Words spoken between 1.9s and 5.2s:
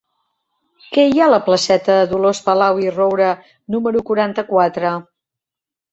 de Dolors Palau i Roura número quaranta-quatre?